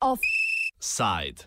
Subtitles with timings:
[0.00, 1.46] Offside.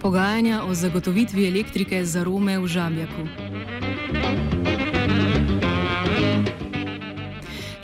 [0.00, 3.49] Pogajanja o zagotovitvi elektrike za Rome v Žabjaku.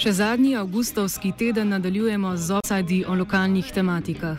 [0.07, 4.39] Še zadnji avgustovski teden nadaljujemo z offsajdi o lokalnih tematikah.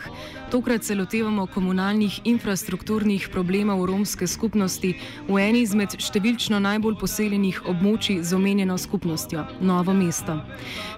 [0.50, 4.94] Tokrat se lotevamo komunalnih infrastrukturnih problemov romske skupnosti
[5.28, 10.40] v eni izmed številčno najbolj poseljenih območij z omenjeno skupnostjo- Novo mesto.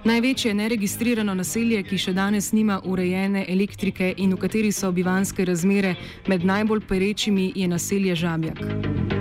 [0.07, 5.97] Največje neregistrirano naselje, ki še danes nima urejene elektrike in v kateri so bivanske razmere
[6.27, 9.20] med najbolj perečimi, je naselje Žabjak.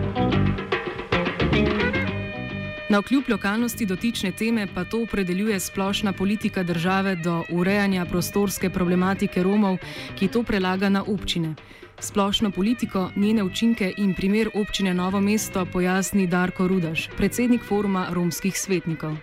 [2.90, 9.42] Na kljub lokalnosti dotične teme pa to opredeljuje splošna politika države do urejanja prostorske problematike
[9.42, 9.76] Romov,
[10.18, 11.54] ki to prelaga na občine.
[12.00, 18.58] Splošno politiko, njene učinke in primer občine Novo mesto pojasni Darko Rudaš, predsednik foruma romskih
[18.58, 19.14] svetnikov.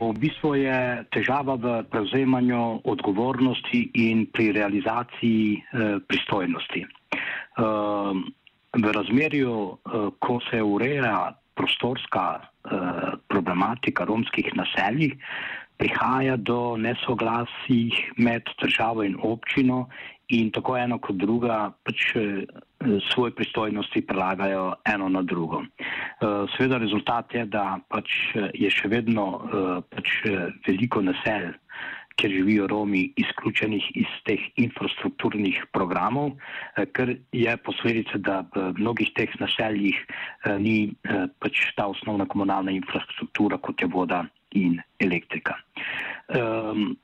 [0.00, 6.84] V bistvu je težava v prevzemanju odgovornosti in pri realizaciji eh, pristojnosti.
[6.84, 7.64] Eh,
[8.76, 12.40] v razmerju, eh, ko se ureja prostorska
[13.28, 15.16] problematika romskih naselij,
[15.78, 19.88] prihaja do nesoglasij med državo in občino
[20.28, 22.44] in tako eno kot druga pač eh,
[23.10, 25.62] svoje pristojnosti prelagajo eno na drugo.
[25.62, 29.26] Eh, Sveda rezultat je, da pač je še vedno
[29.90, 30.18] pač
[30.66, 31.54] veliko naselj,
[32.18, 39.12] kjer živijo Romi, izključenih iz teh infrastrukturnih programov, eh, ker je posledica, da v mnogih
[39.14, 44.24] teh naseljih eh, ni eh, pač ta osnovna komunalna infrastruktura, kot je voda
[44.56, 45.58] in elektrika.
[46.28, 46.96] Um,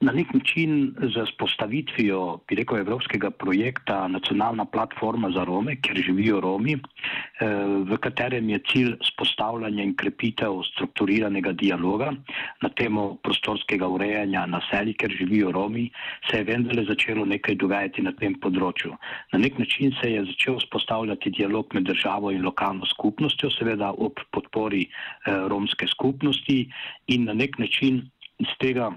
[0.00, 6.38] Na nek način z spostavitvijo, bi rekel, evropskega projekta Nacionalna platforma za Rome, kjer živijo
[6.40, 7.46] Romi, eh,
[7.84, 12.14] v katerem je cilj spostavljanje in krepitev strukturiranega dialoga
[12.62, 15.90] na temo prostorskega urejanja naselij, kjer živijo Romi,
[16.30, 18.96] se je vendarle začelo nekaj dogajati na tem področju.
[19.32, 24.24] Na nek način se je začel spostavljati dialog med državo in lokalno skupnostjo, seveda ob
[24.32, 26.58] podpori eh, romske skupnosti
[27.06, 28.06] in na nek način
[28.38, 28.88] iz tega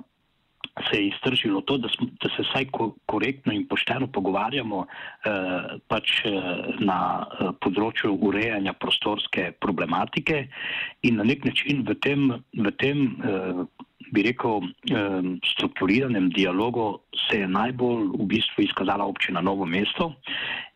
[0.90, 5.78] se je iztržilo to, da, smo, da se vsaj ko, korektno in pošteno pogovarjamo eh,
[5.88, 6.32] pač eh,
[6.80, 10.48] na eh, področju urejanja prostorske problematike
[11.04, 13.64] in na nek način v tem, v tem eh,
[14.14, 15.22] bi rekel, eh,
[15.54, 20.14] strukturiranem dialogu se je najbolj v bistvu izkazala občina Novo mesto.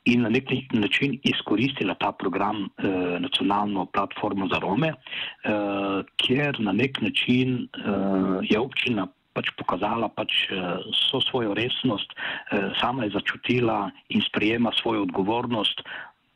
[0.07, 6.71] In na nek način izkoristila ta program, eh, nacionalno platformo za Rome, eh, kjer na
[6.71, 9.07] nek način eh, je občina
[9.37, 10.81] pač pokazala pač eh,
[11.29, 15.85] svojo resnost, eh, sama je začutila in sprejema svojo odgovornost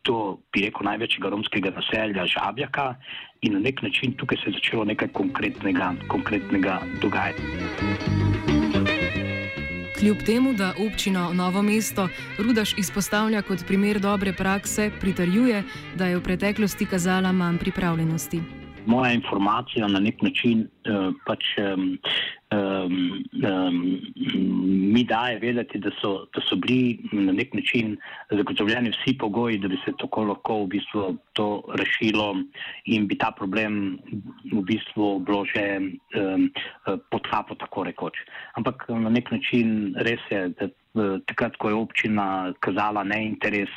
[0.06, 2.96] do, bi rekel, največjega romskega naselja Žabjaka
[3.42, 7.42] in na nek način tukaj se je začelo nekaj konkretnega, konkretnega dogajati.
[10.02, 12.08] Kljub temu, da občino Novo mesto
[12.40, 15.64] Rudaš izpostavlja kot primer dobre prakse, pritarjuje,
[15.96, 18.42] da je v preteklosti kazala manj pripravljenosti.
[18.86, 21.54] Moja informacija na nek način uh, pač.
[22.52, 24.02] Um, um,
[24.92, 27.98] mi daje vedeti, da so, da so bili na nek način
[28.30, 32.36] zagotovljeni vsi pogoji, da bi se tako lahko v bistvu to rešilo
[32.86, 34.00] in bi ta problem
[34.52, 36.50] v bistvu bilo že um,
[37.12, 38.20] pod kapo, tako rekoč.
[38.60, 40.68] Ampak na nek način res je, da
[41.26, 43.70] takrat, ko je občina kazala neinteres,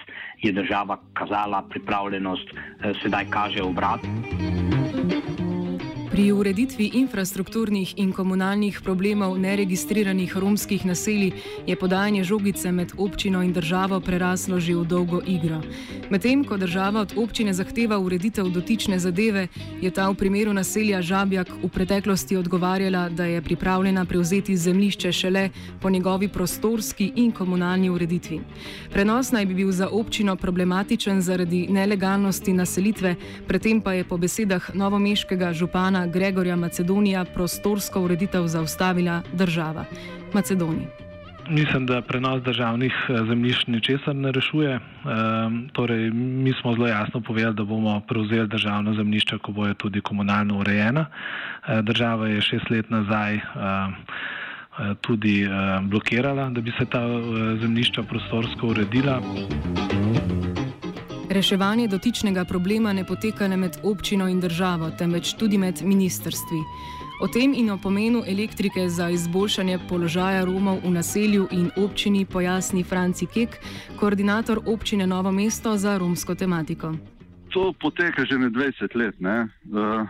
[0.43, 4.01] je država kazala pripravljenost, eh, sedaj kaže obrat.
[6.14, 11.32] Pri ureditvi infrastrukturnih in komunalnih problemov neregistriranih romskih naselij
[11.66, 15.58] je podajanje žogice med občino in državo preraslo že v dolgo igro.
[16.10, 19.48] Medtem ko država od občine zahteva ureditev dotične zadeve,
[19.82, 25.50] je ta v primeru naselja Žabjak v preteklosti odgovarjala, da je pripravljena prevzeti zemljišče šele
[25.81, 28.41] po njegovi prostorski in komunalni ureditvi.
[28.92, 33.17] Prenos naj bi bil za občino problematičen zaradi nelegalnosti naselitve,
[33.49, 39.85] predtem pa je po besedah novomeškega župana Gregorja Macedonija prostorsko ureditev zaustavila država
[40.33, 41.05] Macedonija.
[41.49, 44.75] Mislim, da prenos državnih eh, zemljišč ničesar ne rešuje.
[44.75, 44.81] E,
[45.73, 50.59] torej, mi smo zelo jasno povedali, da bomo prevzeli državno zemljišče, ko bojo tudi komunalno
[50.59, 51.06] urejena.
[51.69, 53.41] E, država je šest let nazaj e,
[55.01, 55.49] tudi e,
[55.83, 59.21] blokirala, da bi se ta e, zemljišča prostorsko uredila.
[61.34, 66.60] Reševanje dotičnega problema ne poteka le med občino in državo, temveč tudi med ministrstvi.
[67.22, 72.84] O tem in o pomenu elektrike za izboljšanje položaja Romov v naselju in občini pojasni
[72.84, 73.58] Franci Kek,
[74.00, 76.92] koordinator občine Novo mesto za romsko tematiko.
[77.50, 79.20] To poteka že ne 20 let.
[79.20, 79.48] Ne?
[79.75, 80.06] Eh,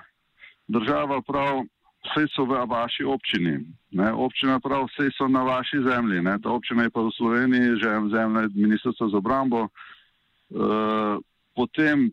[0.68, 1.64] država prav,
[2.04, 3.64] vse so v vaši občini.
[3.90, 4.12] Ne?
[4.12, 6.20] Občina prav, vse so na vaši zemlji.
[6.20, 6.36] Ne?
[6.42, 9.68] Ta občina je pa v Sloveniji, že zemlja ministrstva za obrambo.
[10.50, 11.16] Eh,
[11.54, 12.10] potem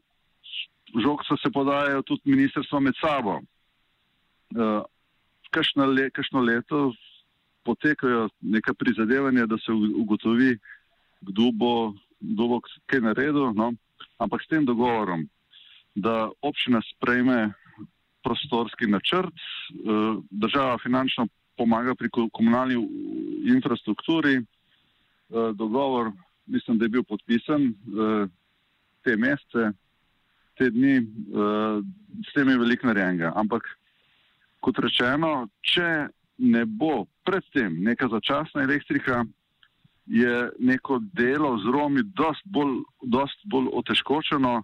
[1.04, 4.84] žogca se podajajo tudi ministrstva med sabo uh,
[5.52, 6.92] kakšno, le, kakšno leto
[7.64, 10.58] potekajo neka prizadevanja, da se ugotovi,
[11.22, 13.54] kdo bo, kdo bo kaj naredil.
[13.56, 13.72] No?
[14.18, 15.28] Ampak s tem dogovorom,
[15.96, 17.54] da občina sprejme
[18.24, 22.78] prostorski načrt, uh, država finančno pomaga pri komunalni
[23.48, 26.12] infrastrukturi, uh, dogovor,
[26.46, 28.30] mislim, da je bil podpisan uh,
[29.04, 29.72] te mesece.
[30.60, 31.80] Te dni, uh,
[32.28, 33.32] s tem je veliko narejenega.
[33.36, 33.66] Ampak
[34.62, 36.10] kot rečeno, če
[36.42, 39.24] ne bo predtem neka začasna elektrika,
[40.06, 42.82] je neko delo z Romi dost bolj,
[43.46, 44.62] bolj otežkočeno,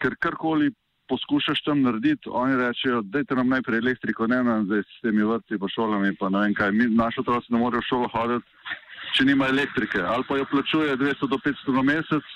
[0.00, 0.72] ker karkoli
[1.10, 5.58] poskušaš tam narediti, oni rečejo, dajte nam najprej elektriko, ne nam zdaj s temi vrti
[5.58, 8.46] pa šolami, pa ne vem kaj, mi, naši otroci ne morejo v šolo hoditi,
[9.16, 12.34] če nima elektrike, ali pa jo plačuje 200 do 500 na mesec,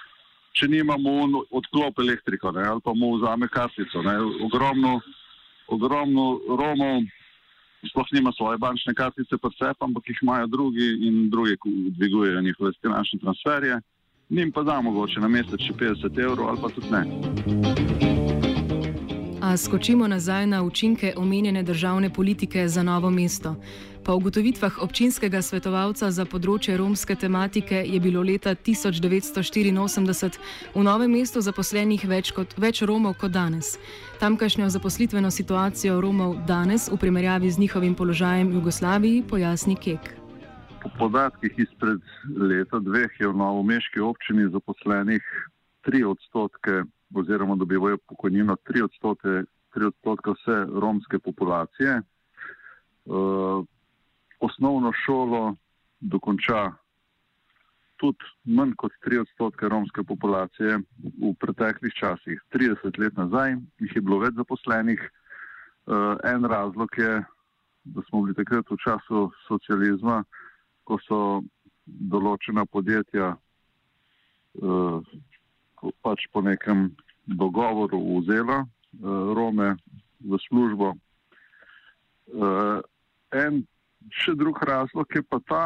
[0.55, 4.03] če nimamo odklop elektriko, ne, ali pa mu vzame kartico,
[4.45, 5.01] ogromno
[5.67, 7.03] ogromno Romov,
[7.89, 11.57] sploh nima svoje bančne kartice, vse, ampak jih imajo drugi in drugi
[11.99, 13.81] dvigujejo njihove finančne transferje.
[14.29, 18.14] Nim pa da mogoče na mesec še 50 evrov ali pa tudi ne.
[19.55, 23.55] A skočimo nazaj na učinke omenjene državne politike za novo mesto.
[24.05, 30.39] Po ugotovitvah občinskega svetovalca za področje romske tematike je bilo leta 1984
[30.75, 33.79] v novem mestu zaposlenih več, kot, več Romov kot danes.
[34.19, 40.19] Tamkajšnjo zaposlitveno situacijo Romov danes v primerjavi z njihovim položajem v Jugoslaviji pojasni Kek.
[40.83, 45.23] Po podatkih izpred leta dveh je v novomeški občini zaposlenih
[45.87, 46.83] 3 odstotke
[47.15, 52.01] oziroma dobivajo pokojnino 3 odstotke, 3 odstotke vse romske populacije.
[53.05, 53.65] Uh,
[54.41, 55.55] osnovno šolo
[56.01, 56.73] dokonča
[57.97, 60.79] tudi manj kot 3 odstotke romske populacije
[61.23, 62.41] v preteklih časih.
[62.53, 65.01] 30 let nazaj jih je bilo več zaposlenih.
[65.87, 67.25] Uh, en razlog je,
[67.85, 70.23] da smo bili takrat v času socializma,
[70.85, 71.21] ko so
[71.85, 75.01] določena podjetja uh,
[76.03, 76.91] pač po nekem
[77.27, 78.69] dogovoru vzela uh,
[79.35, 79.75] Rome
[80.25, 80.95] v službo.
[82.33, 82.81] Uh,
[83.33, 83.65] en
[84.13, 85.65] še drug razlog je pa ta,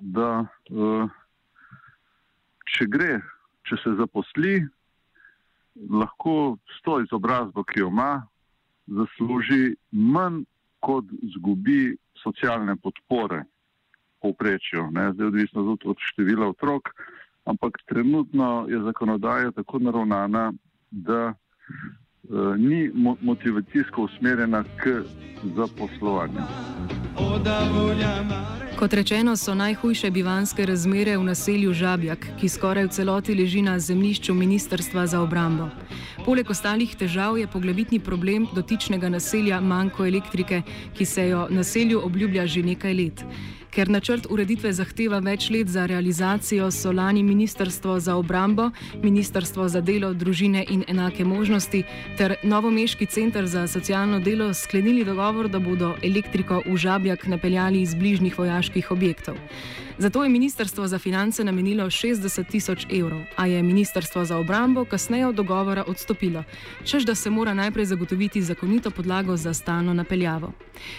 [0.00, 0.30] da
[0.70, 1.06] uh,
[2.72, 3.18] če gre,
[3.68, 4.60] če se zaposli,
[5.90, 8.22] lahko s to izobrazbo, ki jo ima,
[8.86, 10.44] zasluži manj,
[10.82, 11.06] kot
[11.36, 13.44] zgubi socialne podpore.
[14.22, 16.90] Zdaj odvisno od števila otrok,
[17.44, 20.52] ampak trenutno je zakonodaja tako naravnana,
[20.90, 22.90] da uh, ni
[23.20, 25.02] motivacijsko usmerjena k
[25.56, 26.40] zaposlovanju.
[28.78, 33.78] Kot rečeno, so najhujše bivanske razmere v naselju Žabjak, ki skoraj v celoti leži na
[33.78, 35.68] zemljišču Ministrstva za obrambo.
[36.26, 40.62] Poleg ostalih težav je poglavitni problem dotičnega naselja manjko elektrike,
[40.94, 43.24] ki se jo naselju obljublja že nekaj let.
[43.72, 48.66] Ker načrt ureditve zahteva več let za realizacijo, so lani Ministrstvo za obrambo,
[49.00, 51.80] Ministrstvo za delo, družine in enake možnosti
[52.18, 57.94] ter Novomeški centr za socialno delo sklenili dogovor, da bodo elektriko v žabjak napeljali iz
[57.94, 59.40] bližnjih vojaških objektov.
[60.02, 65.26] Zato je Ministrstvo za finance namenilo 60 tisoč evrov, a je Ministrstvo za obrambo kasneje
[65.26, 66.42] od dogovora odstopilo,
[66.84, 70.52] čež da se mora najprej zagotoviti zakonito podlago za stalno napeljavo.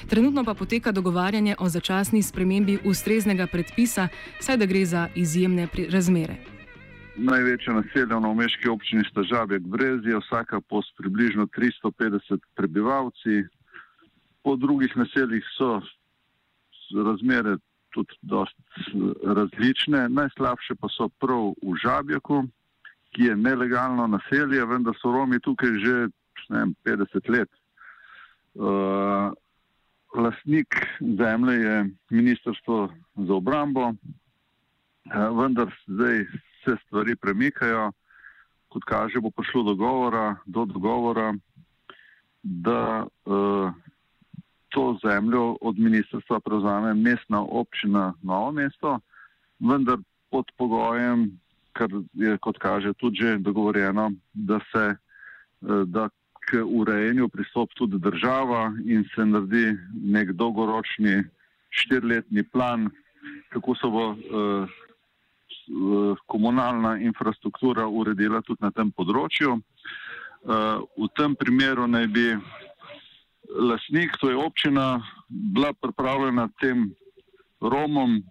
[0.10, 4.08] Trenutno pa poteka dogovarjanje o začasni spremembi ustreznega predpisa,
[4.40, 6.36] saj da gre za izjemne razmere.
[7.16, 13.44] Največja naselja v Omeški občini sta Žabek Brezija, vsaka po približno 350 prebivalci.
[14.44, 15.82] Po drugih naseljih so
[17.04, 17.58] razmere
[17.94, 18.64] tudi dosti
[19.24, 20.10] različne.
[20.10, 22.44] Najslabše pa so prav v Žabjaku,
[23.14, 25.96] ki je nelegalno naselje, vendar so Romi tukaj že
[26.50, 27.50] vem, 50 let.
[28.54, 29.34] Uh,
[30.14, 31.78] lastnik zemlje je
[32.10, 33.96] Ministrstvo za obrambo, uh,
[35.40, 36.26] vendar zdaj
[36.64, 37.92] se stvari premikajo.
[38.74, 41.34] Kot kaže, bo prišlo do dogovora, do dogovora
[42.44, 43.72] da uh,
[44.74, 49.00] to zemljo od ministrstva prevzame mestna občina Novo mesto,
[49.60, 49.98] vendar
[50.30, 51.30] pod pogojem,
[51.74, 54.96] kar je kot kaže tudi že dogovorjeno, da se
[55.86, 56.10] da
[56.50, 61.24] k urejenju pristop tudi država in se naredi nek dolgoročni
[61.70, 62.90] štirletni plan,
[63.50, 64.18] kako se bo uh,
[66.26, 69.56] komunalna infrastruktura uredila tudi na tem področju.
[70.44, 72.28] Uh, v tem primeru naj bi
[73.50, 76.92] lasnik, to je občina, bila pripravljena tem
[77.62, 78.24] Romom,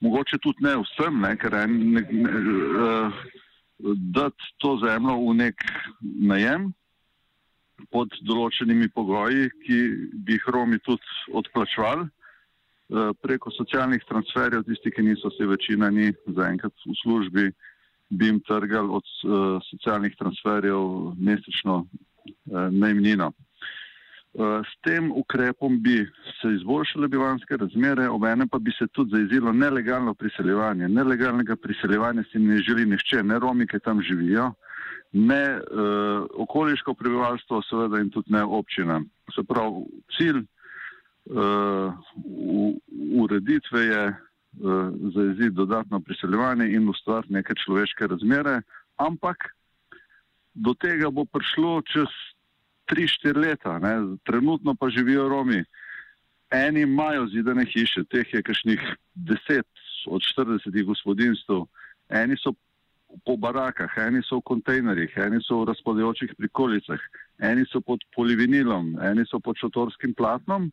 [0.00, 2.32] mogoče tudi ne vsem, ne, ker en, ne, ne,
[2.78, 3.22] uh,
[4.14, 5.64] dati to zemljo v nek
[6.02, 6.70] najem
[7.94, 9.78] pod določenimi pogoji, ki
[10.26, 16.10] bi jih Romi tudi odplačvali uh, preko socialnih transferjev, tisti, ki niso se večina ni
[16.26, 17.48] zaenkrat v službi,
[18.10, 23.32] bi jim trgali od uh, socialnih transferjev mesečno uh, najmnino.
[24.38, 26.06] Eh, s tem ukrepom bi
[26.40, 30.88] se izboljšale bivanske razmere, obene pa bi se tudi zaizilo nelegalno priseljevanje.
[30.88, 34.52] Nelegalnega priseljevanja si ne želi nišče, ne Romi, ki tam živijo,
[35.12, 39.00] ne uh, okoliško prebivalstvo, seveda in tudi ne občina.
[39.34, 39.82] Se pravi,
[40.16, 41.94] cilj uh,
[43.18, 44.16] ureditve je uh,
[45.14, 48.60] zaiziti dodatno priseljevanje in ustvariti neke človeške razmere,
[48.96, 49.50] ampak
[50.54, 52.12] do tega bo prišlo čez
[52.90, 54.16] 3-4 leta, ne?
[54.24, 55.64] trenutno pa živijo Romi.
[56.50, 58.80] Eni imajo zidane hiše, teh je kašnih
[59.14, 59.62] 10
[60.06, 61.52] od 40 gospodinstv,
[62.08, 62.54] eni so
[63.24, 67.00] po barakah, eni so v kontejnerjih, eni so v razpadajočih prikolicah,
[67.40, 70.70] eni so pod polivinilom, eni so pod šotorskim platnom.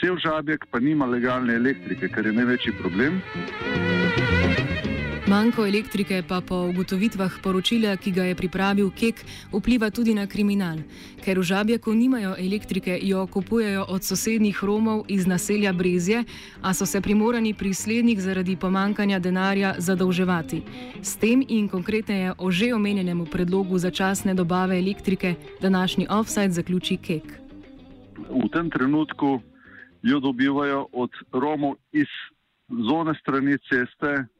[0.00, 3.22] Cel žabjek pa nima legalne elektrike, kar je največji problem.
[5.24, 9.22] Manko elektrike pa po ugotovitvah poročila, ki ga je pripravil KEK,
[9.56, 10.84] vpliva tudi na kriminal.
[11.24, 16.24] Ker v Žabjaku nimajo elektrike, jo kupujejo od sosednjih Romov iz naselja Brezje,
[16.60, 20.60] a so se primorani pri slednjih zaradi pomankanja denarja zadolževati.
[21.00, 27.40] S tem in konkretneje o že omenjenemu predlogu začasne dobave elektrike današnji offside zaključi KEK.
[28.28, 29.40] V tem trenutku
[30.02, 32.12] jo dobivajo od Romov iz
[32.68, 34.33] zone strani ceste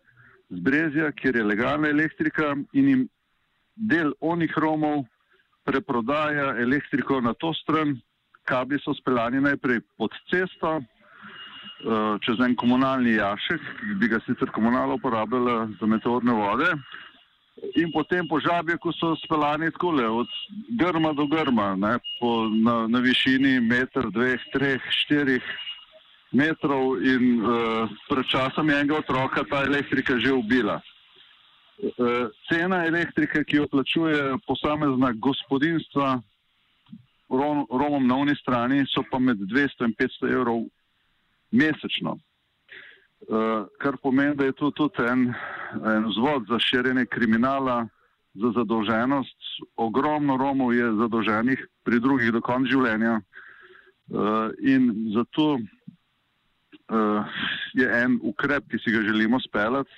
[0.49, 3.09] z Brezja, kjer je legalna elektrika in jim
[3.75, 5.05] del onih Romov
[5.65, 7.97] preprodaja elektriko na to stran,
[8.45, 14.53] kabli so speljani najprej pod cesto, eh, čez en komunalni jašek, ki bi ga sicer
[14.53, 16.71] komunalno uporabljala za meteorne vode,
[17.81, 20.29] in potem po žabje, ko so speljani skole, od
[20.79, 25.55] grma do grma, ne, po, na, na višini meter, dveh, treh, štirih
[26.35, 30.83] metrov in uh, pred časom je enega otroka ta elektrika že ubila.
[31.79, 36.21] Uh, cena elektrike, ki jo plačuje posamezna gospodinstva
[37.31, 40.67] rom, Romom na oni strani, so pa med 200 in 500 evrov
[41.51, 42.19] mesečno.
[43.25, 45.33] Uh, kar pomeni, da je to tudi en,
[45.81, 47.87] en vzvod za širjenje kriminala,
[48.35, 49.39] za zadolženost.
[49.77, 53.21] Ogromno Romov je zadolženih pri drugih do konca življenja.
[54.13, 55.57] Uh, in zato
[57.75, 59.91] je en ukrep, ki si ga želimo speljati,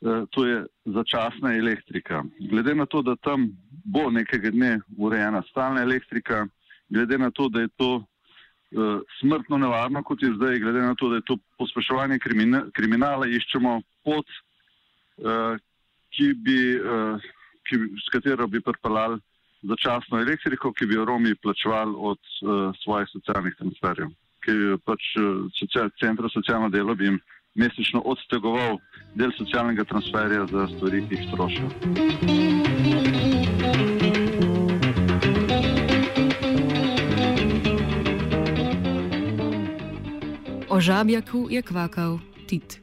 [0.00, 2.24] uh, to je začasna elektrika.
[2.50, 3.48] Glede na to, da tam
[3.84, 6.46] bo nekega dne urejena stalna elektrika,
[6.88, 11.08] glede na to, da je to uh, smrtno nevarno, kot je zdaj, glede na to,
[11.08, 14.26] da je to pospeševanje krimina, kriminala, iščemo pot,
[16.12, 16.56] ki bi,
[17.68, 19.20] ki, s katero bi pripeljali
[19.68, 22.18] začasno elektriko, ki bi jo Romi plačevali od
[22.82, 24.10] svojih socialnih transferjev
[24.44, 27.20] ki pač eh, centra socialno delo bi jim
[27.54, 28.78] mesečno odstegoval
[29.14, 31.68] del socialnega transferja za stvari, ki jih strošijo.
[40.72, 42.18] O žabjaku je kvakal
[42.48, 42.81] Tit.